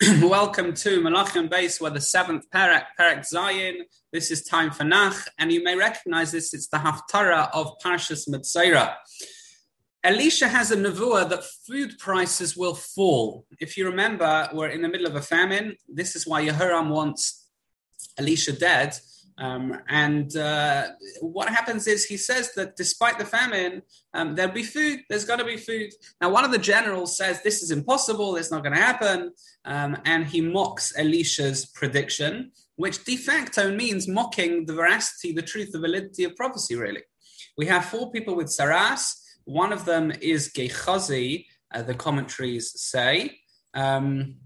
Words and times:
Welcome 0.22 0.72
to 0.72 1.02
Malachim 1.02 1.50
Bais, 1.50 1.78
where 1.78 1.90
the 1.90 2.00
seventh 2.00 2.48
parak, 2.48 2.84
parak 2.98 3.18
zayin. 3.18 3.82
This 4.10 4.30
is 4.30 4.42
time 4.44 4.70
for 4.70 4.84
Nach, 4.84 5.14
and 5.38 5.52
you 5.52 5.62
may 5.62 5.76
recognize 5.76 6.32
this. 6.32 6.54
It's 6.54 6.68
the 6.68 6.78
Haftarah 6.78 7.50
of 7.52 7.78
Parshas 7.84 8.26
Metzora. 8.26 8.94
Elisha 10.02 10.48
has 10.48 10.70
a 10.70 10.76
nevuah 10.76 11.28
that 11.28 11.44
food 11.66 11.98
prices 11.98 12.56
will 12.56 12.74
fall. 12.74 13.44
If 13.58 13.76
you 13.76 13.84
remember, 13.84 14.48
we're 14.54 14.68
in 14.68 14.80
the 14.80 14.88
middle 14.88 15.06
of 15.06 15.16
a 15.16 15.20
famine. 15.20 15.76
This 15.86 16.16
is 16.16 16.26
why 16.26 16.46
Yehoram 16.46 16.88
wants 16.88 17.50
Elisha 18.16 18.52
dead 18.52 18.98
um, 19.40 19.80
and 19.88 20.36
uh, 20.36 20.88
what 21.22 21.48
happens 21.48 21.86
is 21.86 22.04
he 22.04 22.18
says 22.18 22.52
that 22.56 22.76
despite 22.76 23.18
the 23.18 23.24
famine, 23.24 23.80
um, 24.12 24.34
there'll 24.34 24.52
be 24.52 24.62
food. 24.62 25.00
There's 25.08 25.24
got 25.24 25.36
to 25.36 25.46
be 25.46 25.56
food. 25.56 25.92
Now, 26.20 26.28
one 26.28 26.44
of 26.44 26.50
the 26.50 26.58
generals 26.58 27.16
says 27.16 27.42
this 27.42 27.62
is 27.62 27.70
impossible. 27.70 28.36
It's 28.36 28.50
not 28.50 28.62
going 28.62 28.74
to 28.74 28.82
happen. 28.82 29.32
Um, 29.64 29.96
and 30.04 30.26
he 30.26 30.42
mocks 30.42 30.92
Elisha's 30.96 31.64
prediction, 31.64 32.52
which 32.76 33.02
de 33.04 33.16
facto 33.16 33.74
means 33.74 34.06
mocking 34.06 34.66
the 34.66 34.74
veracity, 34.74 35.32
the 35.32 35.42
truth, 35.42 35.72
the 35.72 35.80
validity 35.80 36.24
of 36.24 36.36
prophecy, 36.36 36.76
really. 36.76 37.02
We 37.56 37.64
have 37.66 37.86
four 37.86 38.10
people 38.12 38.36
with 38.36 38.48
tzaraas. 38.48 39.14
One 39.44 39.72
of 39.72 39.86
them 39.86 40.12
is 40.20 40.52
Gechazi, 40.52 41.46
uh, 41.74 41.82
the 41.82 41.94
commentaries 41.94 42.78
say. 42.78 43.38
Um, 43.72 44.36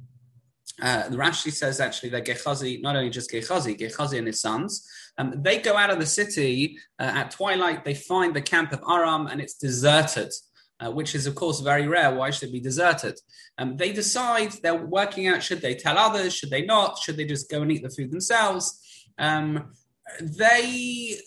uh, 0.82 1.08
the 1.08 1.16
Rashi 1.16 1.52
says 1.52 1.80
actually 1.80 2.08
that 2.10 2.24
Gehazi, 2.24 2.80
not 2.82 2.96
only 2.96 3.10
just 3.10 3.30
Gehazi, 3.30 3.74
Gehazi 3.74 4.18
and 4.18 4.26
his 4.26 4.40
sons, 4.40 4.88
um, 5.18 5.34
they 5.42 5.58
go 5.58 5.76
out 5.76 5.90
of 5.90 5.98
the 5.98 6.06
city 6.06 6.78
uh, 6.98 7.04
at 7.14 7.30
twilight. 7.30 7.84
They 7.84 7.94
find 7.94 8.34
the 8.34 8.42
camp 8.42 8.72
of 8.72 8.82
Aram 8.88 9.28
and 9.28 9.40
it's 9.40 9.54
deserted, 9.54 10.32
uh, 10.80 10.90
which 10.90 11.14
is 11.14 11.26
of 11.26 11.36
course 11.36 11.60
very 11.60 11.86
rare. 11.86 12.14
Why 12.14 12.30
should 12.30 12.48
it 12.48 12.52
be 12.52 12.60
deserted? 12.60 13.20
Um, 13.58 13.76
they 13.76 13.92
decide 13.92 14.52
they're 14.62 14.74
working 14.74 15.28
out: 15.28 15.42
should 15.42 15.60
they 15.60 15.76
tell 15.76 15.96
others? 15.96 16.34
Should 16.34 16.50
they 16.50 16.64
not? 16.64 16.98
Should 16.98 17.16
they 17.16 17.26
just 17.26 17.48
go 17.50 17.62
and 17.62 17.70
eat 17.70 17.82
the 17.82 17.90
food 17.90 18.10
themselves? 18.10 18.80
Um, 19.16 19.72
they 20.20 21.18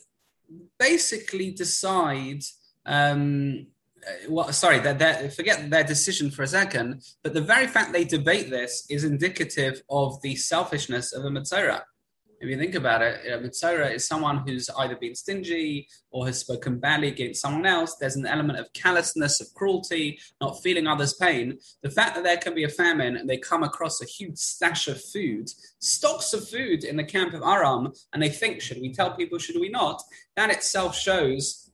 basically 0.77 1.51
decide. 1.51 2.43
Um, 2.85 3.67
Uh, 4.07 4.11
well, 4.29 4.53
sorry, 4.53 4.79
that 4.79 5.33
forget 5.33 5.69
their 5.69 5.83
decision 5.83 6.31
for 6.31 6.43
a 6.43 6.47
second, 6.47 7.03
but 7.23 7.33
the 7.33 7.41
very 7.41 7.67
fact 7.67 7.91
they 7.91 8.05
debate 8.05 8.49
this 8.49 8.85
is 8.89 9.03
indicative 9.03 9.81
of 9.89 10.21
the 10.21 10.35
selfishness 10.35 11.13
of 11.13 11.25
a 11.25 11.29
Metzora. 11.29 11.81
If 12.39 12.47
you 12.47 12.57
think 12.57 12.75
about 12.75 13.01
it, 13.01 13.19
a 13.25 13.39
Metzora 13.39 13.91
is 13.95 14.07
someone 14.07 14.43
who's 14.45 14.69
either 14.77 14.95
been 14.95 15.15
stingy 15.15 15.87
or 16.11 16.27
has 16.27 16.37
spoken 16.37 16.77
badly 16.77 17.07
against 17.07 17.41
someone 17.41 17.65
else. 17.65 17.95
There's 17.95 18.15
an 18.15 18.27
element 18.27 18.59
of 18.59 18.71
callousness, 18.73 19.41
of 19.41 19.51
cruelty, 19.55 20.19
not 20.39 20.61
feeling 20.61 20.85
others' 20.85 21.15
pain. 21.15 21.57
The 21.81 21.89
fact 21.89 22.13
that 22.13 22.23
there 22.23 22.37
can 22.37 22.53
be 22.53 22.63
a 22.63 22.69
famine 22.69 23.17
and 23.17 23.27
they 23.27 23.37
come 23.37 23.63
across 23.63 24.01
a 24.01 24.05
huge 24.05 24.37
stash 24.37 24.87
of 24.87 25.03
food, 25.03 25.49
stocks 25.79 26.31
of 26.33 26.47
food 26.47 26.83
in 26.83 26.95
the 26.95 27.03
camp 27.03 27.33
of 27.33 27.41
Aram, 27.41 27.91
and 28.13 28.21
they 28.21 28.29
think, 28.29 28.61
should 28.61 28.81
we 28.81 28.93
tell 28.93 29.15
people, 29.15 29.39
should 29.39 29.59
we 29.59 29.69
not? 29.69 30.03
That 30.35 30.51
itself 30.51 30.95
shows 30.95 31.66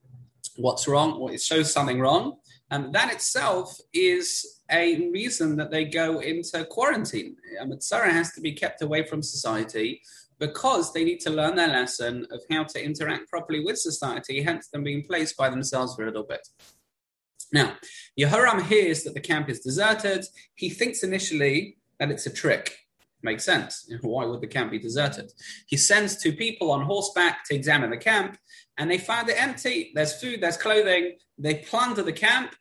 what's 0.57 0.87
wrong, 0.87 1.13
or 1.13 1.31
it 1.31 1.41
shows 1.41 1.71
something 1.71 1.99
wrong. 1.99 2.37
And 2.71 2.93
that 2.93 3.11
itself 3.11 3.77
is 3.93 4.61
a 4.71 5.09
reason 5.09 5.57
that 5.57 5.69
they 5.69 5.85
go 5.85 6.19
into 6.19 6.65
quarantine. 6.65 7.35
Um, 7.59 7.67
a 7.67 7.75
Mitzvah 7.75 8.09
has 8.09 8.31
to 8.33 8.41
be 8.41 8.53
kept 8.53 8.81
away 8.81 9.05
from 9.05 9.21
society 9.21 10.01
because 10.39 10.91
they 10.91 11.03
need 11.03 11.19
to 11.21 11.29
learn 11.29 11.55
their 11.55 11.67
lesson 11.67 12.25
of 12.31 12.41
how 12.49 12.63
to 12.63 12.83
interact 12.83 13.29
properly 13.29 13.63
with 13.63 13.77
society, 13.77 14.41
hence 14.41 14.69
them 14.69 14.83
being 14.83 15.03
placed 15.03 15.37
by 15.37 15.49
themselves 15.49 15.95
for 15.95 16.03
a 16.03 16.07
little 16.07 16.23
bit. 16.23 16.47
Now, 17.51 17.75
Yehoram 18.19 18.63
hears 18.63 19.03
that 19.03 19.13
the 19.13 19.21
camp 19.21 19.49
is 19.49 19.59
deserted. 19.59 20.25
He 20.55 20.69
thinks 20.69 21.03
initially 21.03 21.77
that 21.99 22.09
it's 22.09 22.25
a 22.25 22.33
trick. 22.33 22.75
Makes 23.23 23.45
sense. 23.45 23.89
Why 24.01 24.25
would 24.25 24.41
the 24.41 24.47
camp 24.47 24.71
be 24.71 24.79
deserted? 24.79 25.31
He 25.67 25.77
sends 25.77 26.21
two 26.21 26.33
people 26.33 26.71
on 26.71 26.85
horseback 26.85 27.45
to 27.45 27.55
examine 27.55 27.89
the 27.89 27.97
camp, 27.97 28.37
and 28.77 28.91
they 28.91 28.97
find 28.97 29.27
it 29.29 29.41
empty. 29.41 29.91
There's 29.95 30.19
food, 30.19 30.41
there's 30.41 30.57
clothing. 30.57 31.15
They 31.37 31.55
plunder 31.55 32.03
the 32.03 32.13
camp 32.13 32.53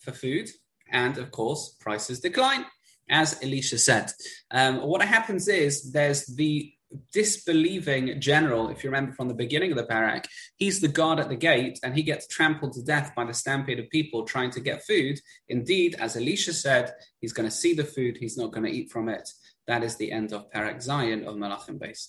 for 0.00 0.12
food, 0.12 0.50
and 0.90 1.16
of 1.18 1.30
course, 1.30 1.76
prices 1.80 2.20
decline, 2.20 2.66
as 3.08 3.38
Elisha 3.42 3.78
said. 3.78 4.12
Um, 4.50 4.82
what 4.82 5.02
happens 5.02 5.48
is 5.48 5.92
there's 5.92 6.26
the 6.26 6.72
disbelieving 7.12 8.20
general, 8.20 8.68
if 8.68 8.82
you 8.82 8.90
remember 8.90 9.12
from 9.12 9.28
the 9.28 9.34
beginning 9.34 9.70
of 9.72 9.76
the 9.76 9.84
parak, 9.84 10.26
he's 10.56 10.80
the 10.80 10.88
guard 10.88 11.18
at 11.20 11.28
the 11.28 11.36
gate 11.36 11.78
and 11.82 11.94
he 11.94 12.02
gets 12.02 12.26
trampled 12.26 12.72
to 12.74 12.82
death 12.82 13.12
by 13.14 13.24
the 13.24 13.34
stampede 13.34 13.78
of 13.78 13.90
people 13.90 14.24
trying 14.24 14.50
to 14.50 14.60
get 14.60 14.84
food. 14.84 15.18
Indeed, 15.48 15.96
as 15.98 16.16
Elisha 16.16 16.52
said, 16.52 16.92
he's 17.20 17.32
going 17.32 17.48
to 17.48 17.54
see 17.54 17.74
the 17.74 17.84
food, 17.84 18.16
he's 18.18 18.38
not 18.38 18.52
going 18.52 18.64
to 18.64 18.72
eat 18.72 18.90
from 18.90 19.08
it. 19.08 19.28
That 19.66 19.84
is 19.84 19.96
the 19.96 20.12
end 20.12 20.32
of 20.32 20.50
Parak 20.50 20.76
Zayin 20.76 21.26
of 21.26 21.36
Malachim 21.36 21.78
Bais. 21.78 21.96